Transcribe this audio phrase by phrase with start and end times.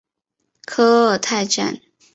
[0.65, 1.79] 科尔泰站